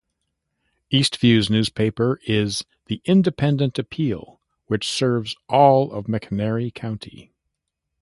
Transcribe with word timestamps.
Eastview's 0.91 1.47
newspaper 1.51 2.19
is 2.25 2.65
the 2.87 3.03
"Independent 3.05 3.77
Appeal", 3.77 4.39
which 4.65 4.89
serves 4.89 5.35
all 5.47 5.91
of 5.91 6.07
McNairy 6.07 6.73
County. 6.73 7.31